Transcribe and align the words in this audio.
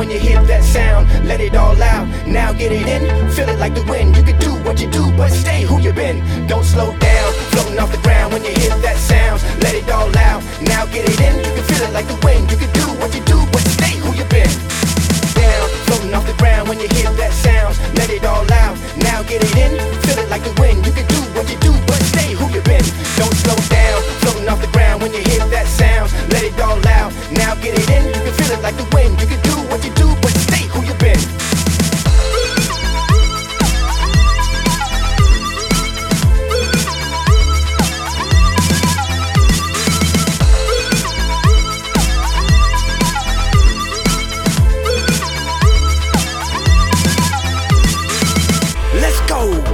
when 0.00 0.08
you 0.08 0.18
hear 0.18 0.40
that 0.44 0.64
sound. 0.64 1.04
Let 1.28 1.40
it 1.42 1.54
all 1.54 1.76
out, 1.82 2.08
now 2.26 2.54
get 2.54 2.72
it 2.72 2.88
in. 2.88 3.04
Feel 3.36 3.50
it 3.50 3.58
like 3.58 3.74
the 3.74 3.84
wind. 3.84 4.16
You 4.16 4.22
can 4.22 4.38
do 4.40 4.52
what 4.64 4.80
you 4.80 4.88
do, 4.88 5.04
but 5.14 5.28
stay 5.28 5.60
who 5.68 5.78
you 5.78 5.92
been. 5.92 6.24
Don't 6.48 6.64
slow 6.64 6.96
down, 6.96 7.28
floating 7.52 7.78
off 7.78 7.92
the 7.92 8.00
ground 8.00 8.32
when 8.32 8.42
you 8.42 8.54
hear 8.56 8.74
that 8.80 8.96
sound. 8.96 9.42
Let 9.60 9.74
it 9.74 9.90
all 9.92 10.08
out, 10.16 10.40
now 10.62 10.86
get 10.86 11.04
it 11.04 11.20
in. 11.20 11.36
You 11.44 11.52
can 11.52 11.64
feel 11.68 11.82
it 11.84 11.92
like 11.92 12.08
the 12.08 12.18
wind. 12.24 12.50
You 12.50 12.56
can 12.56 12.72
do 12.72 12.86
what 12.96 13.12
you 13.14 13.22
do, 13.28 13.38
but 13.52 13.60
stay 13.76 13.94
who 14.00 14.10
you 14.16 14.24
been. 14.32 14.48
Down, 15.36 15.68
floating 15.84 16.14
off 16.16 16.24
the 16.24 16.36
ground 16.40 16.70
when 16.70 16.80
you 16.80 16.88
hear 16.96 17.12
that 17.20 17.32
sound. 17.36 17.76
Let 18.00 18.08
it 18.08 18.24
all 18.24 18.48
out, 18.64 18.80
now 19.04 19.20
get 19.28 19.44
it 19.44 19.52
in. 19.52 19.76
Feel 20.08 20.18
it 20.24 20.30
like 20.32 20.44
the 20.48 20.56
wind. 20.56 20.80
You 20.86 20.92
can 20.96 21.06
do 21.12 21.20
what 21.36 21.44
you 21.52 21.60
do, 21.60 21.76
but 21.84 22.00
stay 22.08 22.32
who 22.32 22.48
you 22.56 22.64
been. 22.64 22.86
Don't 23.20 23.36
slow 23.44 23.60
down, 23.68 24.00
floating 24.24 24.48
off 24.48 24.64
the 24.64 24.72
ground 24.72 25.02
when 25.02 25.12
you 25.12 25.20
hear 25.28 25.44
that 25.52 25.68
sound. 25.68 26.08
Let 26.32 26.42
it 26.48 26.56
all 26.56 26.80
out, 26.88 27.12
now 27.28 27.52
get 27.60 27.76
it 27.76 27.88
in. 27.92 28.08
You 28.16 28.20
can 28.24 28.34
feel 28.40 28.52
it 28.56 28.62
like 28.64 28.80
the 28.80 28.88
wind. 28.96 29.20
You 29.20 29.28
can 29.28 29.49
go. 49.30 49.69